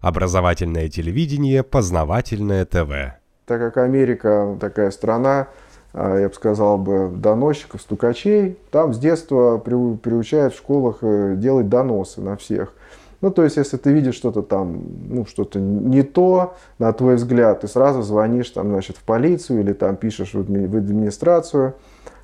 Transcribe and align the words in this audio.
Образовательное 0.00 0.88
телевидение, 0.88 1.62
познавательное 1.62 2.64
ТВ. 2.64 3.18
Так 3.46 3.60
как 3.60 3.78
Америка 3.78 4.56
такая 4.60 4.90
страна, 4.90 5.48
а, 5.92 6.18
я 6.18 6.28
бы 6.28 6.34
сказал 6.34 6.78
бы, 6.78 7.10
доносчиков, 7.12 7.80
стукачей, 7.80 8.58
там 8.70 8.94
с 8.94 8.98
детства 8.98 9.58
приучают 9.58 10.54
в 10.54 10.58
школах 10.58 10.98
э, 11.02 11.34
делать 11.36 11.68
доносы 11.68 12.20
на 12.20 12.36
всех. 12.36 12.74
Ну, 13.20 13.32
то 13.32 13.42
есть, 13.42 13.56
если 13.56 13.76
ты 13.78 13.92
видишь 13.92 14.14
что-то 14.14 14.42
там, 14.42 14.80
ну, 15.08 15.26
что-то 15.26 15.58
не 15.58 16.02
то, 16.02 16.54
на 16.78 16.92
твой 16.92 17.16
взгляд, 17.16 17.62
ты 17.62 17.68
сразу 17.68 18.02
звонишь 18.02 18.50
там, 18.50 18.68
значит, 18.68 18.96
в 18.96 19.02
полицию 19.02 19.60
или 19.60 19.72
там 19.72 19.96
пишешь 19.96 20.34
в 20.34 20.40
администрацию. 20.40 21.74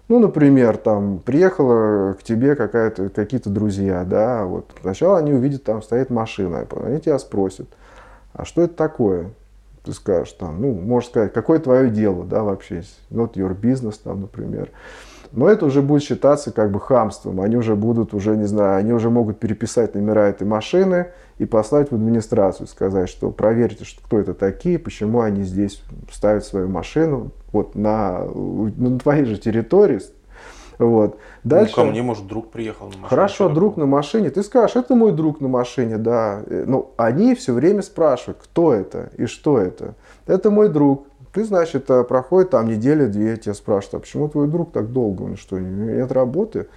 Ну, 0.08 0.18
например, 0.18 0.76
там 0.76 1.18
приехала 1.18 2.12
к 2.14 2.22
тебе 2.22 2.56
какая-то, 2.56 3.08
какие-то 3.08 3.48
друзья, 3.48 4.04
да, 4.04 4.44
вот 4.44 4.70
сначала 4.82 5.18
они 5.18 5.32
увидят, 5.32 5.64
там 5.64 5.82
стоит 5.82 6.10
машина, 6.10 6.66
они 6.84 7.00
тебя 7.00 7.18
спросят, 7.18 7.68
а 8.34 8.44
что 8.44 8.62
это 8.62 8.74
такое? 8.74 9.30
Ты 9.82 9.92
скажешь 9.92 10.32
там, 10.32 10.60
ну, 10.60 10.72
можешь 10.74 11.10
сказать, 11.10 11.32
какое 11.32 11.58
твое 11.58 11.88
дело, 11.88 12.24
да, 12.24 12.42
вообще, 12.42 12.82
not 13.10 13.34
your 13.34 13.58
business, 13.58 13.98
там, 14.02 14.22
например. 14.22 14.70
Но 15.32 15.48
это 15.48 15.66
уже 15.66 15.82
будет 15.82 16.02
считаться 16.02 16.52
как 16.52 16.70
бы 16.70 16.78
хамством. 16.78 17.40
Они 17.40 17.56
уже 17.56 17.74
будут, 17.74 18.14
уже 18.14 18.36
не 18.36 18.44
знаю, 18.44 18.78
они 18.78 18.92
уже 18.92 19.10
могут 19.10 19.40
переписать 19.40 19.94
номера 19.94 20.28
этой 20.28 20.46
машины 20.46 21.08
и 21.38 21.44
послать 21.44 21.90
в 21.90 21.94
администрацию, 21.94 22.68
сказать, 22.68 23.08
что 23.08 23.30
проверьте, 23.30 23.84
что, 23.84 24.00
кто 24.02 24.20
это 24.20 24.32
такие, 24.32 24.78
почему 24.78 25.22
они 25.22 25.42
здесь 25.42 25.82
ставят 26.12 26.44
свою 26.44 26.68
машину 26.68 27.32
вот 27.54 27.74
на, 27.74 28.24
на 28.24 28.98
твоей 28.98 29.24
же 29.24 29.38
территории. 29.38 30.00
Вот. 30.78 31.18
Дальше... 31.44 31.74
Ну, 31.76 31.84
ко 31.84 31.90
мне, 31.90 32.02
может, 32.02 32.26
друг 32.26 32.50
приехал 32.50 32.86
на 32.86 32.90
машине. 32.90 33.08
Хорошо, 33.08 33.48
друг 33.48 33.76
на 33.76 33.86
машине. 33.86 34.30
Ты 34.30 34.42
скажешь, 34.42 34.76
это 34.76 34.94
мой 34.94 35.12
друг 35.12 35.40
на 35.40 35.48
машине, 35.48 35.98
да. 35.98 36.42
Ну, 36.48 36.90
они 36.96 37.34
все 37.34 37.52
время 37.52 37.82
спрашивают, 37.82 38.38
кто 38.42 38.74
это 38.74 39.10
и 39.16 39.26
что 39.26 39.58
это. 39.58 39.94
Это 40.26 40.50
мой 40.50 40.68
друг. 40.68 41.06
Ты, 41.32 41.44
значит, 41.44 41.90
э, 41.90 42.04
проходит 42.04 42.50
там 42.50 42.68
неделя-две, 42.68 43.36
тебя 43.36 43.54
спрашивают, 43.54 43.94
а 43.94 43.98
почему 44.00 44.28
твой 44.28 44.46
друг 44.46 44.70
так 44.70 44.92
долго? 44.92 45.22
Он 45.22 45.36
что, 45.36 45.58
нет 45.58 46.12
работы? 46.12 46.68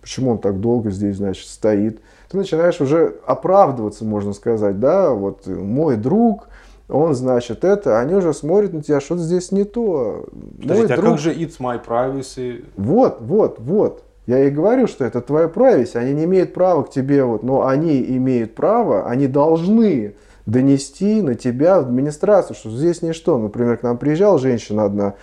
Почему 0.00 0.32
он 0.32 0.38
так 0.38 0.60
долго 0.60 0.90
здесь, 0.90 1.16
значит, 1.16 1.46
стоит? 1.46 2.00
Ты 2.30 2.38
начинаешь 2.38 2.80
уже 2.80 3.16
оправдываться, 3.26 4.06
можно 4.06 4.32
сказать, 4.32 4.80
да, 4.80 5.10
вот 5.10 5.46
мой 5.46 5.96
друг, 5.96 6.48
он, 6.88 7.14
значит, 7.14 7.64
это, 7.64 8.00
они 8.00 8.14
уже 8.14 8.32
смотрят 8.32 8.72
на 8.72 8.82
тебя, 8.82 9.00
что-то 9.00 9.22
здесь 9.22 9.52
не 9.52 9.64
то. 9.64 10.26
Подождите, 10.60 10.88
Мой 10.88 10.94
а 10.94 10.96
друг... 10.96 11.10
как 11.10 11.18
же 11.18 11.34
it's 11.34 11.58
my 11.60 11.84
privacy? 11.84 12.64
Вот, 12.76 13.18
вот, 13.20 13.58
вот. 13.58 14.04
Я 14.26 14.44
и 14.44 14.50
говорю, 14.50 14.86
что 14.86 15.04
это 15.04 15.20
твоя 15.20 15.46
privacy, 15.46 15.96
они 15.96 16.12
не 16.12 16.24
имеют 16.24 16.52
права 16.52 16.82
к 16.82 16.90
тебе, 16.90 17.24
вот, 17.24 17.42
но 17.42 17.66
они 17.66 18.00
имеют 18.02 18.54
право, 18.54 19.08
они 19.08 19.26
должны 19.26 20.16
донести 20.44 21.22
на 21.22 21.34
тебя 21.34 21.80
в 21.80 21.84
администрацию, 21.84 22.56
что 22.56 22.70
здесь 22.70 23.02
ничто. 23.02 23.38
Например, 23.38 23.76
к 23.76 23.82
нам 23.82 23.98
приезжала 23.98 24.38
женщина 24.38 24.84
одна, 24.84 25.14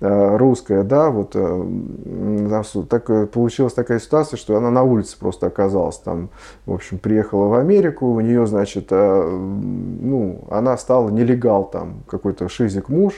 э, 0.00 0.36
русская, 0.36 0.82
да, 0.82 1.10
вот 1.10 1.32
э, 1.34 2.84
так, 2.88 3.30
получилась 3.30 3.72
такая 3.72 3.98
ситуация, 3.98 4.36
что 4.36 4.56
она 4.56 4.70
на 4.70 4.82
улице 4.82 5.18
просто 5.18 5.46
оказалась 5.46 5.96
там, 5.98 6.28
в 6.66 6.72
общем, 6.72 6.98
приехала 6.98 7.48
в 7.48 7.54
Америку, 7.54 8.06
у 8.06 8.20
нее, 8.20 8.46
значит, 8.46 8.88
э, 8.90 9.38
ну, 10.26 10.44
она 10.50 10.76
стала 10.76 11.08
нелегал 11.10 11.64
там, 11.64 12.02
какой-то 12.08 12.48
шизик 12.48 12.88
муж, 12.88 13.14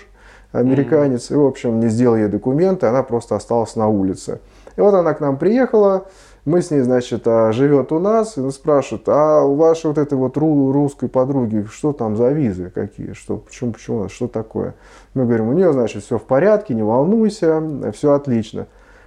американец, 0.53 1.31
mm-hmm. 1.31 1.34
и, 1.34 1.37
в 1.37 1.47
общем, 1.47 1.81
не 1.81 1.89
сделал 1.89 2.17
ей 2.17 2.28
документы, 2.28 2.87
она 2.87 3.03
просто 3.03 3.37
осталась 3.37 3.77
на 3.77 3.89
улице. 3.89 4.41
И 4.77 4.81
вот 4.81 4.95
она 4.95 5.15
к 5.15 5.20
нам 5.20 5.37
приехала, 5.37 6.06
мы 6.45 6.62
с 6.62 6.70
ней, 6.70 6.81
значит, 6.81 7.23
а, 7.27 7.53
живет 7.53 7.92
у 7.92 7.98
нас, 7.98 8.39
и 8.39 8.50
спрашивают, 8.50 9.09
а 9.09 9.42
у 9.42 9.55
вашей 9.55 9.87
вот 9.87 9.98
этой 9.98 10.17
вот 10.17 10.37
русской 10.37 11.09
подруги, 11.09 11.67
что 11.70 11.92
там 11.92 12.17
за 12.17 12.31
визы 12.31 12.70
какие, 12.70 13.12
что, 13.12 13.37
почему, 13.37 13.72
почему, 13.72 14.09
что 14.09 14.28
такое? 14.28 14.75
Мы 15.15 15.25
говорим, 15.27 15.48
у 15.48 15.53
нее, 15.53 15.72
значит, 15.72 16.05
все 16.05 16.19
в 16.19 16.22
порядке, 16.22 16.75
не 16.75 16.83
волнуйся, 16.83 17.62
все 17.93 18.12
отлично. 18.12 18.67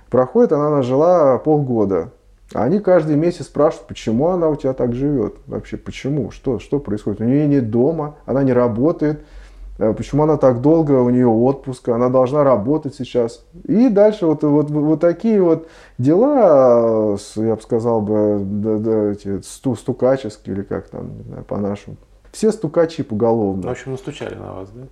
Проходит, 0.09 0.51
она 0.51 0.69
нажила 0.69 1.41
полгода. 1.43 2.11
Они 2.53 2.79
каждый 2.79 3.15
месяц 3.15 3.45
спрашивают, 3.45 3.87
почему 3.87 4.27
она 4.27 4.49
у 4.49 4.55
тебя 4.55 4.73
так 4.73 4.93
живет, 4.93 5.35
вообще, 5.47 5.77
почему, 5.77 6.31
что, 6.31 6.59
что 6.59 6.79
происходит. 6.79 7.21
У 7.21 7.23
нее 7.23 7.47
нет 7.47 7.69
дома, 7.69 8.15
она 8.25 8.43
не 8.43 8.53
работает, 8.53 9.21
Э, 9.81 9.93
почему 9.93 10.23
она 10.23 10.37
так 10.37 10.61
долго, 10.61 10.91
у 11.01 11.09
нее 11.09 11.27
отпуск, 11.27 11.89
она 11.89 12.09
должна 12.09 12.43
работать 12.43 12.93
сейчас. 12.93 13.43
И 13.63 13.89
дальше 13.89 14.27
вот, 14.27 14.43
вот, 14.43 14.69
вот 14.69 14.99
такие 14.99 15.41
вот 15.41 15.67
дела, 15.97 17.17
я 17.35 17.55
бы 17.55 17.61
сказал 17.61 18.01
бы, 18.01 18.39
да, 18.43 18.77
да, 18.77 19.11
эти 19.11 19.41
сту, 19.41 19.75
стукаческие 19.75 20.55
или 20.55 20.61
как 20.61 20.89
там, 20.89 21.17
не 21.17 21.23
знаю, 21.23 21.43
по-нашему. 21.45 21.97
Все 22.31 22.51
стукачи 22.51 23.01
поголовно. 23.01 23.67
В 23.67 23.71
общем, 23.71 23.93
настучали 23.93 24.35
на 24.35 24.53
вас, 24.53 24.69
да? 24.69 24.83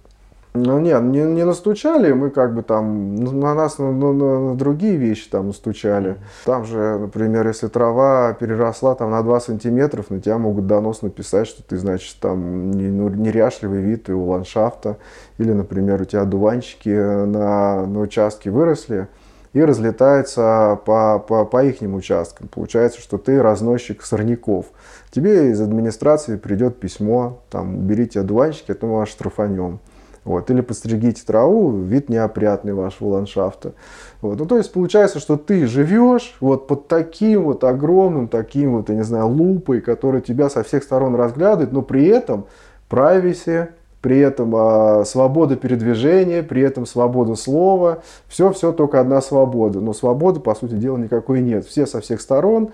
Ну 0.64 0.80
нет, 0.80 1.02
не, 1.04 1.22
не 1.22 1.46
настучали, 1.46 2.12
мы 2.12 2.30
как 2.30 2.54
бы 2.54 2.64
там 2.64 3.16
на 3.16 3.54
нас 3.54 3.78
на, 3.78 3.92
на, 3.92 4.14
на 4.14 4.56
другие 4.56 4.96
вещи 4.96 5.30
там 5.30 5.48
настучали. 5.48 6.18
Там 6.46 6.66
же, 6.66 6.98
например, 7.00 7.48
если 7.48 7.68
трава 7.68 8.34
переросла 8.34 8.96
там 8.96 9.12
на 9.12 9.22
2 9.24 9.40
сантиметров, 9.40 10.10
на 10.10 10.20
тебя 10.20 10.38
могут 10.38 10.68
донос 10.68 11.02
написать, 11.02 11.48
что 11.48 11.64
ты, 11.64 11.78
значит, 11.78 12.18
там 12.20 12.72
не, 12.72 12.90
ну, 12.90 13.10
неряшливый 13.10 13.82
вид 13.82 14.06
твоего 14.06 14.32
ландшафта. 14.32 14.98
Или, 15.38 15.54
например, 15.54 16.02
у 16.02 16.06
тебя 16.06 16.26
дуванчики 16.26 16.90
на, 16.90 17.86
на 17.86 18.00
участке 18.00 18.50
выросли 18.52 19.08
и 19.54 19.64
разлетаются 19.64 20.80
по, 20.86 21.20
по, 21.20 21.46
по 21.46 21.64
их 21.64 21.82
участкам. 21.82 22.48
Получается, 22.50 23.02
что 23.02 23.18
ты 23.18 23.42
разносчик 23.42 24.04
сорняков. 24.04 24.68
Тебе 25.12 25.50
из 25.52 25.60
администрации 25.62 26.36
придет 26.36 26.80
письмо, 26.80 27.42
там, 27.50 27.80
уберите 27.80 28.20
одуванчики, 28.20 28.72
а 28.72 28.76
то 28.76 28.86
мы 28.86 28.98
вас 28.98 29.10
штрафанем. 29.10 29.80
Вот. 30.24 30.50
Или 30.50 30.62
постригите 30.62 31.24
траву, 31.26 31.72
вид 31.72 32.10
неопрятный 32.10 32.74
вашего 32.74 33.10
ландшафта. 33.10 33.74
Вот. 34.22 34.38
Ну, 34.40 34.46
то 34.46 34.58
есть 34.58 34.72
получается, 34.72 35.20
что 35.20 35.38
ты 35.38 35.66
живешь 35.66 36.36
вот 36.40 36.68
под 36.68 36.88
таким 36.88 37.44
вот 37.44 37.64
огромным, 37.64 38.28
таким 38.28 38.78
вот, 38.78 38.90
я 38.90 38.96
не 38.96 39.04
знаю, 39.04 39.28
лупой, 39.28 39.82
который 39.82 40.22
тебя 40.22 40.50
со 40.50 40.64
всех 40.64 40.84
сторон 40.84 41.16
разглядывает, 41.16 41.72
но 41.72 41.82
при 41.82 42.06
этом 42.06 42.46
privacy, 42.90 43.70
при 44.02 44.20
этом 44.20 44.56
э, 44.56 45.06
свобода 45.06 45.56
передвижения, 45.56 46.42
при 46.42 46.62
этом 46.62 46.86
свобода 46.86 47.36
слова, 47.36 48.02
все-все 48.28 48.72
только 48.72 49.00
одна 49.00 49.22
свобода. 49.22 49.82
Но 49.82 49.94
свободы, 49.94 50.40
по 50.40 50.56
сути 50.56 50.74
дела, 50.74 50.98
никакой 50.98 51.42
нет. 51.42 51.66
Все 51.66 51.86
со 51.86 52.00
всех 52.00 52.22
сторон 52.22 52.72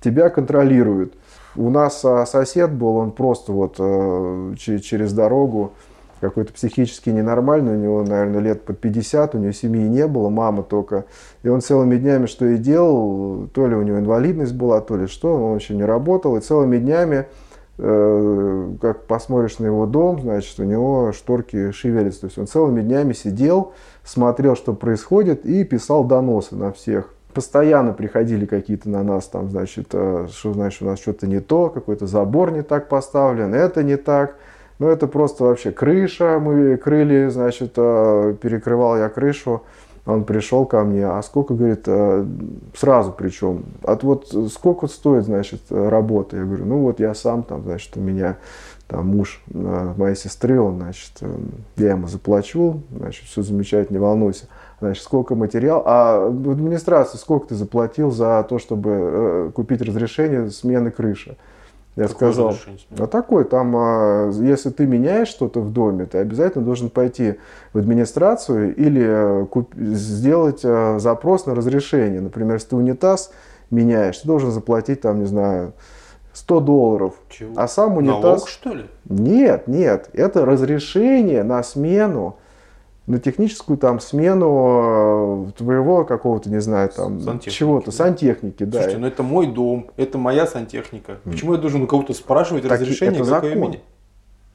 тебя 0.00 0.28
контролируют. 0.28 1.14
У 1.56 1.70
нас 1.70 2.04
а, 2.04 2.26
сосед 2.26 2.72
был, 2.72 2.96
он 2.96 3.12
просто 3.12 3.52
вот 3.52 3.76
э, 3.78 4.54
через 4.56 5.12
дорогу 5.14 5.72
какой-то 6.20 6.52
психически 6.52 7.10
ненормальный, 7.10 7.74
у 7.74 7.76
него, 7.76 8.02
наверное, 8.02 8.40
лет 8.40 8.62
под 8.62 8.78
50, 8.78 9.34
у 9.34 9.38
него 9.38 9.52
семьи 9.52 9.86
не 9.86 10.06
было, 10.06 10.28
мама 10.28 10.62
только. 10.62 11.04
И 11.42 11.48
он 11.48 11.60
целыми 11.60 11.96
днями 11.96 12.26
что 12.26 12.46
и 12.46 12.56
делал, 12.56 13.48
то 13.52 13.66
ли 13.66 13.74
у 13.74 13.82
него 13.82 13.98
инвалидность 13.98 14.54
была, 14.54 14.80
то 14.80 14.96
ли 14.96 15.06
что, 15.06 15.34
он 15.34 15.52
вообще 15.52 15.74
не 15.74 15.84
работал, 15.84 16.36
и 16.36 16.40
целыми 16.40 16.78
днями, 16.78 17.26
э, 17.78 18.72
как 18.80 19.06
посмотришь 19.06 19.58
на 19.58 19.66
его 19.66 19.86
дом, 19.86 20.20
значит, 20.20 20.58
у 20.58 20.64
него 20.64 21.12
шторки 21.12 21.70
шевелятся. 21.72 22.22
То 22.22 22.26
есть 22.26 22.38
он 22.38 22.46
целыми 22.46 22.80
днями 22.80 23.12
сидел, 23.12 23.72
смотрел, 24.04 24.56
что 24.56 24.72
происходит, 24.72 25.44
и 25.44 25.64
писал 25.64 26.04
доносы 26.04 26.56
на 26.56 26.72
всех 26.72 27.12
постоянно 27.36 27.92
приходили 27.92 28.46
какие-то 28.46 28.88
на 28.88 29.02
нас, 29.02 29.26
там, 29.26 29.50
значит, 29.50 29.88
э, 29.92 30.26
что, 30.32 30.54
значит, 30.54 30.80
у 30.80 30.86
нас 30.86 30.98
что-то 30.98 31.26
не 31.26 31.40
то, 31.40 31.68
какой-то 31.68 32.06
забор 32.06 32.50
не 32.50 32.62
так 32.62 32.88
поставлен, 32.88 33.54
это 33.54 33.82
не 33.82 33.98
так. 33.98 34.36
Ну, 34.78 34.88
это 34.88 35.06
просто 35.06 35.44
вообще 35.44 35.70
крыша, 35.70 36.38
мы 36.38 36.76
крыли, 36.76 37.28
значит, 37.28 37.72
э, 37.76 38.36
перекрывал 38.40 38.98
я 38.98 39.08
крышу, 39.08 39.62
он 40.04 40.24
пришел 40.24 40.66
ко 40.66 40.84
мне, 40.84 41.06
а 41.06 41.22
сколько, 41.22 41.54
говорит, 41.54 41.84
э, 41.86 42.26
сразу 42.74 43.12
причем, 43.16 43.64
от 43.82 44.02
вот 44.02 44.34
сколько 44.52 44.86
стоит, 44.86 45.24
значит, 45.24 45.62
работа? 45.70 46.36
Я 46.36 46.44
говорю, 46.44 46.66
ну 46.66 46.78
вот 46.80 47.00
я 47.00 47.14
сам 47.14 47.42
там, 47.42 47.62
значит, 47.62 47.96
у 47.96 48.00
меня 48.00 48.36
там 48.86 49.06
муж 49.06 49.42
э, 49.52 49.94
моей 49.96 50.14
сестры, 50.14 50.60
он, 50.60 50.76
значит, 50.76 51.12
я 51.76 51.92
ему 51.92 52.06
заплачу, 52.06 52.82
значит, 52.94 53.24
все 53.24 53.42
замечательно, 53.42 53.96
не 53.96 54.02
волнуйся. 54.02 54.46
Значит, 54.78 55.04
сколько 55.04 55.34
материал, 55.34 55.82
а 55.86 56.28
в 56.28 56.50
администрации 56.50 57.16
сколько 57.16 57.48
ты 57.48 57.54
заплатил 57.54 58.10
за 58.10 58.44
то, 58.46 58.58
чтобы 58.58 59.50
купить 59.54 59.80
разрешение 59.80 60.50
смены 60.50 60.90
крыши? 60.90 61.38
Я 61.96 62.08
Какое 62.08 62.32
сказал, 62.32 62.54
а 62.98 63.06
такой, 63.06 63.44
там, 63.44 63.74
а, 63.74 64.30
если 64.30 64.68
ты 64.68 64.86
меняешь 64.86 65.28
что-то 65.28 65.60
в 65.60 65.72
доме, 65.72 66.04
ты 66.04 66.18
обязательно 66.18 66.62
должен 66.62 66.90
пойти 66.90 67.36
в 67.72 67.78
администрацию 67.78 68.76
или 68.76 69.02
э, 69.02 69.46
куп, 69.46 69.74
сделать 69.74 70.60
а, 70.62 70.98
запрос 70.98 71.46
на 71.46 71.54
разрешение. 71.54 72.20
Например, 72.20 72.54
если 72.54 72.68
ты 72.68 72.76
унитаз 72.76 73.32
меняешь, 73.70 74.18
ты 74.18 74.26
должен 74.26 74.50
заплатить, 74.50 75.00
там, 75.00 75.20
не 75.20 75.24
знаю, 75.24 75.72
100 76.34 76.60
долларов. 76.60 77.14
Чего? 77.30 77.54
А 77.56 77.66
сам 77.66 77.96
унитаз... 77.96 78.22
Налог, 78.22 78.48
что 78.48 78.74
ли? 78.74 78.84
Нет, 79.08 79.66
нет, 79.66 80.10
это 80.12 80.44
разрешение 80.44 81.44
на 81.44 81.62
смену 81.62 82.36
на 83.06 83.18
техническую 83.18 83.78
там 83.78 84.00
смену 84.00 85.46
э, 85.48 85.58
твоего 85.58 86.04
какого-то, 86.04 86.50
не 86.50 86.60
знаю, 86.60 86.90
там 86.90 87.40
чего-то, 87.40 87.86
да? 87.86 87.92
сантехники, 87.92 88.64
да. 88.64 88.78
Слушайте, 88.78 88.98
ну 88.98 89.06
это 89.06 89.22
мой 89.22 89.46
дом, 89.46 89.90
это 89.96 90.18
моя 90.18 90.46
сантехника. 90.46 91.18
Почему 91.24 91.54
я 91.54 91.58
должен 91.58 91.82
у 91.82 91.86
кого-то 91.86 92.14
спрашивать 92.14 92.64
так 92.64 92.72
разрешение, 92.72 93.20
это 93.20 93.24
закон. 93.24 93.52
Имени? 93.52 93.80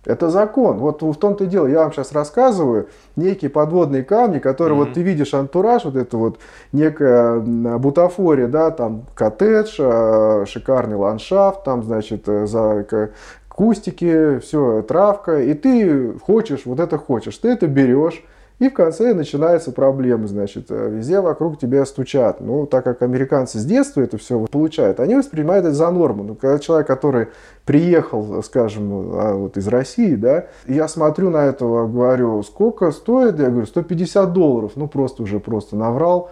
Это 0.03 0.31
закон. 0.31 0.77
Вот 0.77 1.03
в 1.03 1.13
том-то 1.13 1.43
и 1.43 1.47
дело. 1.47 1.67
Я 1.67 1.81
вам 1.83 1.93
сейчас 1.93 2.11
рассказываю 2.11 2.87
некие 3.15 3.51
подводные 3.51 4.03
камни, 4.03 4.39
которые 4.39 4.75
mm-hmm. 4.75 4.85
вот 4.85 4.93
ты 4.93 5.01
видишь 5.03 5.33
антураж, 5.33 5.85
вот 5.85 5.95
это 5.95 6.17
вот 6.17 6.39
некая 6.71 7.39
бутафория, 7.39 8.47
да, 8.47 8.71
там 8.71 9.05
коттедж, 9.13 9.75
э, 9.77 10.45
шикарный 10.47 10.95
ландшафт, 10.95 11.63
там, 11.63 11.83
значит, 11.83 12.27
э, 12.27 12.47
за 12.47 13.11
кустики, 13.47 14.39
все, 14.39 14.81
травка, 14.81 15.39
и 15.39 15.53
ты 15.53 16.17
хочешь, 16.17 16.61
вот 16.65 16.79
это 16.79 16.97
хочешь, 16.97 17.37
ты 17.37 17.49
это 17.49 17.67
берешь, 17.67 18.23
и 18.61 18.69
в 18.69 18.75
конце 18.75 19.15
начинаются 19.15 19.71
проблемы, 19.71 20.27
значит, 20.27 20.67
э, 20.69 20.89
везде 20.91 21.19
вокруг 21.19 21.57
тебя 21.57 21.83
стучат. 21.83 22.41
Ну, 22.41 22.67
так 22.67 22.83
как 22.83 23.01
американцы 23.01 23.57
с 23.57 23.65
детства 23.65 24.01
это 24.01 24.19
все 24.19 24.45
получают, 24.45 24.99
они 24.99 25.15
воспринимают 25.15 25.65
это 25.65 25.73
за 25.73 25.89
норму. 25.89 26.23
Ну, 26.23 26.35
когда 26.35 26.59
человек, 26.59 26.85
который 26.85 27.29
приехал, 27.65 28.43
скажем, 28.43 29.13
а, 29.15 29.33
вот 29.33 29.57
из 29.57 29.67
России, 29.67 30.13
да, 30.13 30.45
я 30.67 30.87
смотрю 30.87 31.31
на 31.31 31.47
этого, 31.47 31.87
говорю, 31.87 32.43
сколько 32.43 32.91
стоит? 32.91 33.39
Я 33.39 33.49
говорю, 33.49 33.65
150 33.65 34.31
долларов. 34.31 34.73
Ну, 34.75 34.87
просто 34.87 35.23
уже 35.23 35.39
просто 35.39 35.75
наврал. 35.75 36.29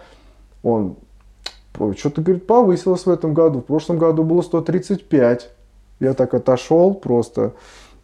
Он 0.62 0.94
что-то, 1.96 2.22
говорит, 2.22 2.46
повысилось 2.46 3.06
в 3.06 3.10
этом 3.10 3.34
году. 3.34 3.58
В 3.58 3.64
прошлом 3.64 3.98
году 3.98 4.22
было 4.22 4.42
135. 4.42 5.50
Я 5.98 6.14
так 6.14 6.32
отошел 6.32 6.94
просто. 6.94 7.54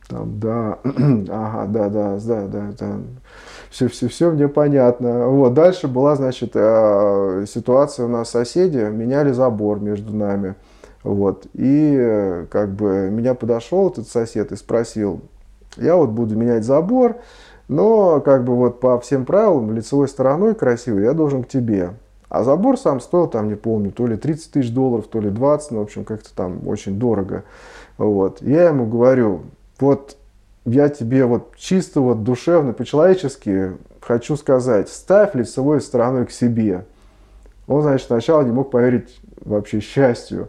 Там, 0.08 0.38
да, 0.38 0.79
ага, 0.85 1.67
да, 1.67 1.88
да, 1.88 2.19
да, 2.19 2.47
да, 2.47 2.73
да 2.79 2.97
все, 3.70 3.88
все, 3.88 4.08
все 4.08 4.31
мне 4.31 4.49
понятно. 4.49 5.29
Вот. 5.29 5.55
Дальше 5.55 5.88
была, 5.88 6.17
значит, 6.17 6.53
э, 6.55 7.44
ситуация 7.49 8.06
у 8.06 8.08
нас 8.08 8.31
соседи, 8.31 8.79
меняли 8.79 9.32
забор 9.32 9.81
между 9.81 10.14
нами. 10.14 10.55
Вот. 11.03 11.47
И 11.55 11.97
э, 11.99 12.47
как 12.50 12.70
бы 12.73 13.11
меня 13.11 13.35
подошел 13.35 13.88
этот 13.91 14.08
сосед 14.08 14.53
и 14.53 14.56
спросил, 14.56 15.20
я 15.76 15.97
вот 15.97 16.11
буду 16.11 16.37
менять 16.37 16.64
забор, 16.64 17.17
но 17.69 18.20
как 18.20 18.44
бы 18.44 18.55
вот 18.55 18.81
по 18.81 18.99
всем 19.00 19.25
правилам 19.25 19.75
лицевой 19.75 20.09
стороной 20.09 20.55
красивый 20.55 21.05
я 21.05 21.12
должен 21.12 21.43
к 21.43 21.49
тебе. 21.49 21.91
А 22.29 22.43
забор 22.43 22.79
сам 22.79 23.00
стоил, 23.00 23.29
там 23.29 23.49
не 23.49 23.55
помню, 23.55 23.93
то 23.93 24.06
ли 24.06 24.17
30 24.17 24.52
тысяч 24.52 24.73
долларов, 24.73 25.06
то 25.06 25.20
ли 25.20 25.31
20, 25.31 25.70
ну, 25.73 25.79
в 25.81 25.82
общем, 25.82 26.05
как-то 26.05 26.35
там 26.35 26.67
очень 26.67 26.99
дорого. 26.99 27.44
Вот. 27.99 28.43
Я 28.43 28.69
ему 28.69 28.87
говорю, 28.87 29.43
вот 29.78 30.17
я 30.64 30.88
тебе 30.88 31.25
вот 31.26 31.55
чисто 31.56 32.00
вот 32.00 32.25
душевно, 32.25 32.73
по-человечески 32.73 33.73
хочу 34.00 34.37
сказать, 34.37 34.88
ставь 34.88 35.34
лицевой 35.34 35.81
стороной 35.81 36.26
к 36.26 36.31
себе. 36.31 36.84
Он, 37.67 37.82
значит, 37.82 38.06
сначала 38.06 38.43
не 38.43 38.52
мог 38.52 38.70
поверить 38.70 39.20
вообще 39.40 39.81
счастью. 39.81 40.49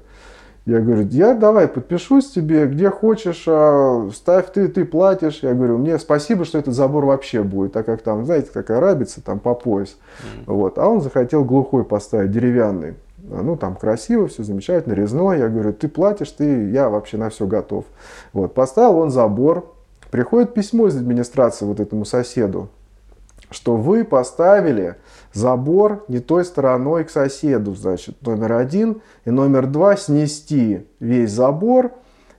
Я 0.66 0.80
говорю, 0.82 1.08
я 1.08 1.34
давай 1.34 1.68
подпишусь 1.68 2.30
тебе, 2.30 2.66
где 2.68 2.90
хочешь, 2.90 3.46
а, 3.48 4.10
ставь 4.14 4.52
ты, 4.52 4.68
ты 4.68 4.84
платишь. 4.84 5.40
Я 5.42 5.54
говорю, 5.54 5.78
мне 5.78 5.98
спасибо, 5.98 6.44
что 6.44 6.58
этот 6.58 6.74
забор 6.74 7.06
вообще 7.06 7.42
будет, 7.42 7.72
так 7.72 7.86
как 7.86 8.02
там, 8.02 8.26
знаете, 8.26 8.50
как 8.52 8.70
арабица, 8.70 9.24
там 9.24 9.40
по 9.40 9.56
пояс. 9.56 9.96
Mm-hmm. 9.96 10.44
Вот. 10.48 10.78
А 10.78 10.88
он 10.88 11.00
захотел 11.00 11.46
глухой 11.46 11.86
поставить, 11.86 12.32
деревянный. 12.32 12.96
Ну, 13.30 13.58
там 13.58 13.76
красиво, 13.76 14.28
все 14.28 14.44
замечательно, 14.44 14.94
резной. 14.94 15.40
Я 15.40 15.50
говорю, 15.50 15.74
ты 15.74 15.88
платишь, 15.88 16.32
ты, 16.32 16.70
я 16.70 16.90
вообще 16.90 17.18
на 17.18 17.30
все 17.30 17.46
готов. 17.46 17.86
Вот. 18.34 18.54
Поставил 18.54 18.98
он 18.98 19.12
забор, 19.12 19.74
Приходит 20.12 20.54
письмо 20.54 20.88
из 20.88 20.96
администрации 20.96 21.66
вот 21.66 21.80
этому 21.80 22.06
соседу, 22.06 22.70
что 23.52 23.76
вы 23.76 24.04
поставили 24.04 24.96
забор 25.34 26.06
не 26.08 26.20
той 26.20 26.46
стороной 26.46 27.04
к 27.04 27.10
соседу, 27.10 27.76
значит, 27.76 28.16
номер 28.22 28.54
один, 28.54 29.02
и 29.26 29.32
номер 29.32 29.68
два 29.68 29.98
снести 29.98 30.88
весь 31.00 31.32
забор 31.32 31.92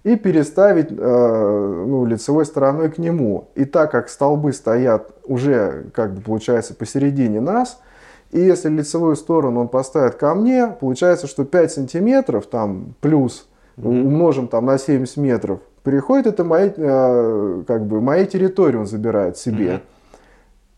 и 0.03 0.17
переставить 0.17 0.91
э, 0.91 1.85
ну, 1.87 2.07
лицевой 2.07 2.47
стороной 2.47 2.91
к 2.91 2.99
нему. 2.99 3.49
И 3.55 3.65
так 3.65 3.91
как 3.91 4.09
столбы 4.09 4.53
стоят 4.53 5.11
уже, 5.25 5.87
как 5.93 6.15
бы 6.15 6.23
получается, 6.23 6.75
посередине 6.75 7.41
нас, 7.41 7.81
и 8.31 8.41
если 8.41 8.69
лицевую 8.69 9.17
сторону 9.17 9.61
он 9.61 9.69
поставит 9.69 10.17
ко 10.17 10.35
мне, 10.35 10.69
получается, 10.81 11.27
что 11.27 11.45
5 11.45 11.73
сантиметров 11.73 12.47
там 12.47 12.95
плюс 13.01 13.49
умножим 13.77 14.49
там 14.49 14.67
на 14.67 14.79
70 14.79 15.17
метров, 15.19 15.61
переходит 15.85 16.27
это 16.27 16.45
моей, 16.45 16.73
э, 16.77 17.63
как 17.67 17.87
бы, 17.87 18.01
моей 18.01 18.27
территории 18.27 18.77
он 18.77 18.87
забирает 18.87 19.39
себе. 19.39 19.67
Mm-hmm. 19.67 19.81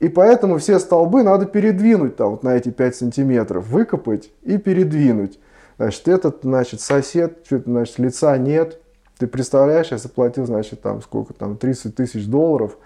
И 0.01 0.09
поэтому 0.09 0.59
все 0.59 0.79
столбы 0.79 1.23
надо 1.23 1.47
передвинуть 1.47 2.17
там 2.17 2.31
вот 2.31 2.43
на 2.43 2.57
эти 2.57 2.71
5 2.71 2.97
сантиметров, 2.97 3.67
выкопать 3.69 4.31
и 4.43 4.57
передвинуть. 4.57 5.39
Значит, 5.77 6.09
этот, 6.09 6.39
значит, 6.43 6.81
сосед, 6.81 7.39
что-то, 7.45 7.71
значит, 7.71 7.99
лица 7.99 8.37
нет. 8.37 8.81
Ты 9.19 9.27
представляешь, 9.27 9.91
я 9.91 9.99
заплатил, 9.99 10.47
значит, 10.47 10.81
там 10.81 11.03
сколько 11.03 11.35
там, 11.35 11.57
30 11.57 11.95
тысяч 11.95 12.27
долларов. 12.27 12.79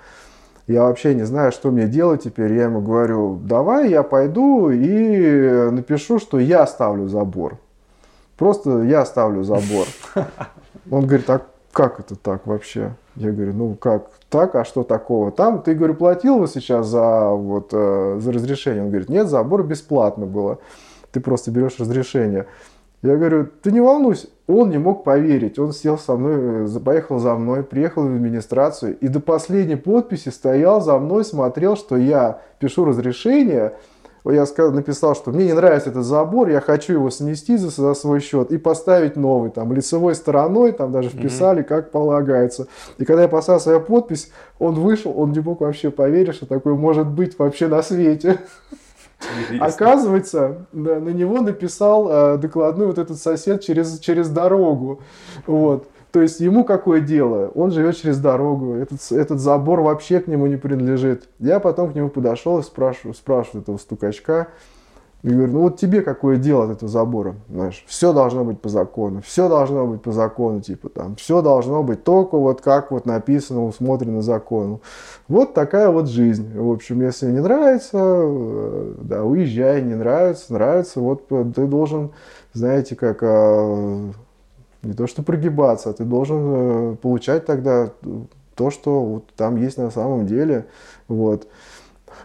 Я 0.66 0.84
вообще 0.84 1.14
не 1.14 1.24
знаю, 1.24 1.52
что 1.52 1.70
мне 1.70 1.86
делать 1.86 2.24
теперь. 2.24 2.54
Я 2.54 2.64
ему 2.64 2.80
говорю, 2.80 3.38
давай 3.42 3.90
я 3.90 4.02
пойду 4.02 4.70
и 4.70 5.70
напишу, 5.70 6.18
что 6.18 6.38
я 6.38 6.66
ставлю 6.66 7.06
забор. 7.08 7.58
Просто 8.36 8.82
я 8.82 9.04
ставлю 9.04 9.44
забор. 9.44 9.86
Он 10.90 11.06
говорит, 11.06 11.26
так 11.26 11.46
как 11.72 12.00
это 12.00 12.16
так 12.16 12.46
вообще? 12.46 12.94
Я 13.16 13.32
говорю, 13.32 13.52
ну 13.52 13.74
как 13.74 14.08
так, 14.30 14.54
а 14.54 14.64
что 14.64 14.84
такого? 14.84 15.30
Там, 15.30 15.60
ты, 15.60 15.74
говорю, 15.74 15.94
платил 15.94 16.38
вы 16.38 16.46
сейчас 16.46 16.86
за, 16.86 17.28
вот, 17.30 17.70
э, 17.72 18.18
за 18.20 18.32
разрешение? 18.32 18.82
Он 18.82 18.88
говорит, 18.88 19.08
нет, 19.08 19.28
забор 19.28 19.64
бесплатно 19.64 20.24
было. 20.24 20.58
Ты 21.12 21.20
просто 21.20 21.50
берешь 21.50 21.78
разрешение. 21.78 22.46
Я 23.04 23.16
говорю, 23.18 23.48
ты 23.62 23.70
не 23.70 23.80
волнуйся. 23.80 24.28
Он 24.46 24.70
не 24.70 24.78
мог 24.78 25.04
поверить. 25.04 25.58
Он 25.58 25.72
сел 25.72 25.98
со 25.98 26.16
мной, 26.16 26.66
э, 26.66 26.80
поехал 26.80 27.18
за 27.18 27.34
мной, 27.34 27.62
приехал 27.62 28.02
в 28.02 28.06
администрацию 28.06 28.96
и 28.98 29.08
до 29.08 29.20
последней 29.20 29.76
подписи 29.76 30.30
стоял 30.30 30.80
за 30.80 30.98
мной, 30.98 31.24
смотрел, 31.24 31.76
что 31.76 31.98
я 31.98 32.40
пишу 32.60 32.86
разрешение, 32.86 33.74
я 34.24 34.46
написал, 34.70 35.14
что 35.14 35.32
мне 35.32 35.44
не 35.44 35.52
нравится 35.52 35.90
этот 35.90 36.04
забор, 36.04 36.48
я 36.48 36.62
хочу 36.62 36.94
его 36.94 37.10
снести 37.10 37.58
за, 37.58 37.68
за 37.68 37.92
свой 37.92 38.20
счет 38.20 38.52
и 38.52 38.56
поставить 38.56 39.16
новый, 39.16 39.50
там, 39.50 39.74
лицевой 39.74 40.14
стороной, 40.14 40.72
там 40.72 40.90
даже 40.90 41.10
вписали, 41.10 41.60
mm-hmm. 41.60 41.64
как 41.64 41.90
полагается. 41.90 42.68
И 42.96 43.04
когда 43.04 43.22
я 43.24 43.28
поставил 43.28 43.60
свою 43.60 43.80
подпись, 43.80 44.30
он 44.58 44.76
вышел, 44.76 45.12
он 45.14 45.32
не 45.32 45.40
мог 45.40 45.60
вообще 45.60 45.90
поверить, 45.90 46.36
что 46.36 46.46
такое 46.46 46.74
может 46.74 47.06
быть 47.06 47.38
вообще 47.38 47.68
на 47.68 47.82
свете. 47.82 48.40
Оказывается, 49.60 50.66
на 50.72 51.10
него 51.10 51.40
написал 51.40 52.08
э, 52.10 52.38
докладную 52.38 52.88
вот 52.88 52.98
этот 52.98 53.18
сосед 53.18 53.62
через, 53.62 53.98
через 53.98 54.28
дорогу. 54.28 55.00
Вот. 55.46 55.88
То 56.14 56.22
есть 56.22 56.38
ему 56.38 56.62
какое 56.62 57.00
дело? 57.00 57.50
Он 57.56 57.72
живет 57.72 57.96
через 57.96 58.18
дорогу, 58.18 58.74
этот, 58.74 59.00
этот 59.10 59.40
забор 59.40 59.80
вообще 59.80 60.20
к 60.20 60.28
нему 60.28 60.46
не 60.46 60.56
принадлежит. 60.56 61.28
Я 61.40 61.58
потом 61.58 61.90
к 61.90 61.96
нему 61.96 62.08
подошел 62.08 62.60
и 62.60 62.62
спрашиваю, 62.62 63.14
спрашиваю 63.14 63.62
этого 63.62 63.78
стукачка, 63.78 64.48
и 65.24 65.30
говорю, 65.30 65.52
ну 65.52 65.60
вот 65.60 65.78
тебе 65.78 66.02
какое 66.02 66.36
дело 66.36 66.66
от 66.66 66.72
этого 66.72 66.90
забора? 66.90 67.34
Знаешь, 67.48 67.82
все 67.88 68.12
должно 68.12 68.44
быть 68.44 68.60
по 68.60 68.68
закону, 68.68 69.22
все 69.22 69.48
должно 69.48 69.86
быть 69.86 70.02
по 70.02 70.12
закону, 70.12 70.60
типа 70.60 70.90
там, 70.90 71.16
все 71.16 71.40
должно 71.40 71.82
быть 71.82 72.04
только 72.04 72.36
вот 72.36 72.60
как 72.60 72.90
вот 72.90 73.06
написано, 73.06 73.64
усмотрено 73.64 74.20
закону. 74.20 74.82
Вот 75.26 75.54
такая 75.54 75.88
вот 75.88 76.10
жизнь. 76.10 76.52
В 76.54 76.70
общем, 76.70 77.00
если 77.00 77.30
не 77.30 77.40
нравится, 77.40 77.98
э, 78.02 78.94
да, 79.00 79.24
уезжай, 79.24 79.80
не 79.80 79.94
нравится, 79.94 80.52
нравится, 80.52 81.00
вот 81.00 81.26
ты 81.26 81.66
должен, 81.66 82.10
знаете, 82.52 82.94
как 82.94 83.22
а, 83.22 84.10
не 84.82 84.92
то 84.92 85.06
что 85.06 85.22
прогибаться, 85.22 85.88
а 85.88 85.94
ты 85.94 86.04
должен 86.04 86.42
э, 86.42 86.96
получать 86.96 87.46
тогда 87.46 87.88
то, 88.54 88.70
что 88.70 89.02
вот 89.02 89.24
там 89.36 89.56
есть 89.56 89.78
на 89.78 89.90
самом 89.90 90.26
деле. 90.26 90.66
Вот. 91.08 91.48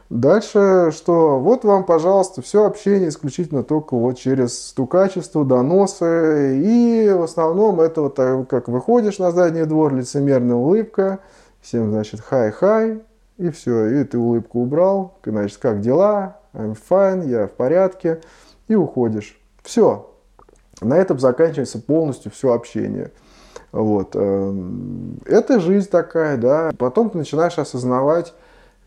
Дальше, 0.10 0.92
что 0.92 1.40
вот 1.40 1.64
вам, 1.64 1.84
пожалуйста, 1.84 2.42
все 2.42 2.66
общение 2.66 3.10
исключительно 3.10 3.64
только 3.64 3.96
вот 3.96 4.18
через 4.18 4.70
стукачество, 4.70 5.46
доносы. 5.46 6.62
И 6.64 7.10
в 7.12 7.24
основном 7.24 7.80
это 7.80 8.02
вот 8.02 8.50
как 8.50 8.68
выходишь 8.68 9.20
на 9.20 9.32
задний 9.32 9.66
двор, 9.66 9.94
лицемерная 9.94 10.56
улыбка. 10.56 11.20
Всем, 11.62 11.90
значит, 11.92 12.22
хай-хай. 12.22 13.02
И 13.38 13.50
все, 13.52 13.86
и 14.02 14.04
ты 14.04 14.18
улыбку 14.18 14.62
убрал. 14.62 15.16
Значит, 15.24 15.60
как 15.60 15.82
дела? 15.82 16.38
I'm 16.54 16.78
fine, 16.90 17.28
я 17.28 17.48
в 17.48 17.52
порядке. 17.52 18.22
И 18.68 18.76
уходишь. 18.76 19.40
Все, 19.64 20.10
на 20.82 20.98
этом 20.98 21.20
заканчивается 21.20 21.80
полностью 21.80 22.32
все 22.32 22.54
общение. 22.54 23.12
Вот. 23.72 24.16
Эм, 24.16 25.20
это 25.26 25.60
жизнь 25.60 25.90
такая, 25.90 26.38
да. 26.38 26.72
Потом 26.78 27.10
ты 27.10 27.18
начинаешь 27.18 27.58
осознавать, 27.60 28.34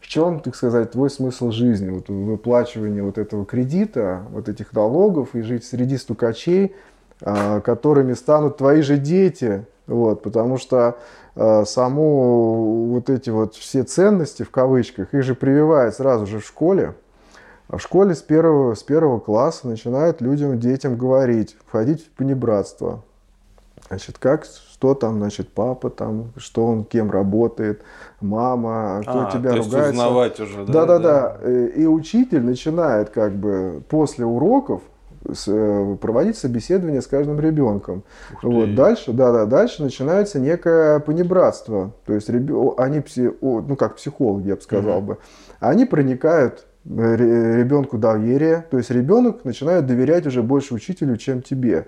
в 0.02 0.08
чем, 0.08 0.40
так 0.40 0.56
сказать, 0.56 0.90
твой 0.90 1.08
смысл 1.08 1.52
жизни, 1.52 1.90
вот 1.90 2.08
в 2.08 2.12
выплачивании 2.12 3.00
вот 3.00 3.18
этого 3.18 3.46
кредита, 3.46 4.22
вот 4.30 4.48
этих 4.48 4.72
налогов, 4.72 5.36
и 5.36 5.42
жить 5.42 5.64
среди 5.64 5.96
стукачей, 5.96 6.74
а, 7.20 7.60
которыми 7.60 8.14
станут 8.14 8.56
твои 8.56 8.82
же 8.82 8.98
дети, 8.98 9.64
вот, 9.86 10.22
потому 10.22 10.58
что 10.58 10.98
э, 11.34 11.64
само 11.66 12.86
вот 12.86 13.10
эти 13.10 13.30
вот 13.30 13.54
все 13.56 13.82
ценности, 13.82 14.42
в 14.44 14.50
кавычках, 14.50 15.12
их 15.12 15.22
же 15.22 15.34
прививают 15.34 15.94
сразу 15.94 16.26
же 16.26 16.38
в 16.38 16.46
школе, 16.46 16.94
а 17.68 17.78
в 17.78 17.82
школе 17.82 18.14
с 18.14 18.22
первого, 18.22 18.74
с 18.74 18.82
первого 18.82 19.18
класса 19.18 19.68
начинают 19.68 20.20
людям, 20.20 20.58
детям 20.58 20.96
говорить, 20.96 21.56
входить 21.66 22.04
в 22.04 22.10
понебратство. 22.10 23.02
Значит, 23.88 24.18
как, 24.18 24.46
что 24.82 24.94
там, 24.94 25.18
значит, 25.18 25.48
папа 25.48 25.90
там, 25.90 26.32
что 26.36 26.66
он 26.66 26.84
кем 26.84 27.08
работает, 27.08 27.82
мама, 28.20 28.98
кто 29.02 29.28
а, 29.28 29.30
тебя 29.30 29.50
то 29.50 29.58
ругается. 29.58 29.78
Есть 29.78 29.90
узнавать 29.90 30.40
уже, 30.40 30.64
да? 30.64 30.72
Да-да-да. 30.72 31.36
Э, 31.40 31.68
и 31.76 31.86
учитель 31.86 32.42
начинает 32.42 33.10
как 33.10 33.36
бы 33.36 33.80
после 33.88 34.24
уроков 34.24 34.82
э, 35.46 35.96
проводить 36.00 36.36
собеседование 36.36 37.00
с 37.00 37.06
каждым 37.06 37.38
ребенком. 37.38 38.02
Вот 38.42 38.74
дальше, 38.74 39.12
да, 39.12 39.30
да, 39.30 39.46
дальше 39.46 39.84
начинается 39.84 40.40
некое 40.40 40.98
понебратство. 40.98 41.92
То 42.04 42.14
есть 42.14 42.28
они, 42.28 43.02
ну 43.40 43.76
как 43.76 43.94
психологи, 43.94 44.48
я 44.48 44.56
бы 44.56 44.62
сказал 44.62 44.98
угу. 44.98 45.06
бы, 45.06 45.18
они 45.60 45.84
проникают 45.84 46.66
ребенку 46.84 47.98
доверие, 47.98 48.66
то 48.68 48.78
есть 48.78 48.90
ребенок 48.90 49.44
начинает 49.44 49.86
доверять 49.86 50.26
уже 50.26 50.42
больше 50.42 50.74
учителю, 50.74 51.16
чем 51.18 51.40
тебе. 51.40 51.86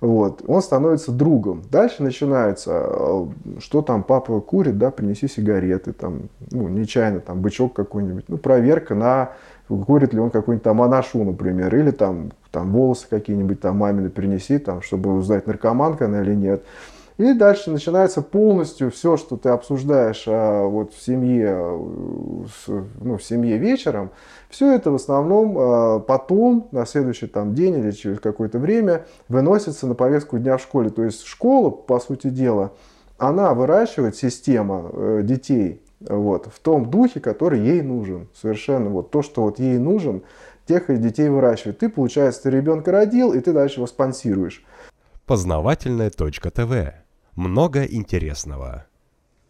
Вот. 0.00 0.42
Он 0.46 0.62
становится 0.62 1.12
другом. 1.12 1.62
Дальше 1.70 2.02
начинается, 2.02 2.86
э, 2.86 3.26
что 3.58 3.82
там 3.82 4.02
папа 4.02 4.40
курит, 4.40 4.78
да, 4.78 4.90
принеси 4.90 5.28
сигареты, 5.28 5.92
там, 5.92 6.22
ну, 6.50 6.68
нечаянно, 6.68 7.20
там, 7.20 7.40
бычок 7.40 7.74
какой-нибудь. 7.74 8.24
Ну, 8.28 8.38
проверка 8.38 8.94
на, 8.94 9.32
курит 9.68 10.14
ли 10.14 10.20
он 10.20 10.30
какой-нибудь 10.30 10.64
там 10.64 10.80
анашу, 10.80 11.22
например, 11.24 11.74
или 11.76 11.90
там, 11.90 12.32
там 12.50 12.72
волосы 12.72 13.06
какие-нибудь 13.10 13.60
там 13.60 13.76
мамины 13.76 14.08
принеси, 14.08 14.58
там, 14.58 14.80
чтобы 14.80 15.14
узнать, 15.14 15.46
наркоманка 15.46 16.06
она 16.06 16.22
или 16.22 16.34
нет. 16.34 16.62
И 17.20 17.34
дальше 17.34 17.70
начинается 17.70 18.22
полностью 18.22 18.90
все, 18.90 19.18
что 19.18 19.36
ты 19.36 19.50
обсуждаешь 19.50 20.24
а, 20.26 20.64
вот 20.64 20.94
в 20.94 21.02
семье, 21.02 21.54
ну, 22.98 23.18
в 23.18 23.22
семье 23.22 23.58
вечером, 23.58 24.10
все 24.48 24.72
это 24.72 24.90
в 24.90 24.94
основном 24.94 25.54
а, 25.58 25.98
потом, 25.98 26.68
на 26.72 26.86
следующий 26.86 27.26
там, 27.26 27.54
день 27.54 27.76
или 27.76 27.90
через 27.90 28.20
какое-то 28.20 28.58
время, 28.58 29.04
выносится 29.28 29.86
на 29.86 29.94
повестку 29.94 30.38
дня 30.38 30.56
в 30.56 30.62
школе. 30.62 30.88
То 30.88 31.04
есть 31.04 31.26
школа, 31.26 31.68
по 31.68 32.00
сути 32.00 32.30
дела, 32.30 32.72
она 33.18 33.52
выращивает 33.52 34.16
система 34.16 34.90
э, 34.90 35.20
детей 35.22 35.82
вот, 36.00 36.46
в 36.46 36.58
том 36.60 36.88
духе, 36.90 37.20
который 37.20 37.60
ей 37.60 37.82
нужен. 37.82 38.28
Совершенно 38.32 38.88
вот 38.88 39.10
то, 39.10 39.20
что 39.20 39.42
вот 39.42 39.58
ей 39.58 39.76
нужен, 39.76 40.22
тех 40.66 40.88
и 40.88 40.96
детей 40.96 41.28
выращивает. 41.28 41.80
Ты, 41.80 41.90
получается, 41.90 42.44
ты 42.44 42.50
ребенка 42.50 42.92
родил, 42.92 43.34
и 43.34 43.40
ты 43.40 43.52
дальше 43.52 43.80
его 43.80 43.86
спонсируешь. 43.86 44.64
Познавательная 45.26 46.08
точка 46.08 46.50
ТВ 46.50 46.94
много 47.40 47.84
интересного. 47.84 48.86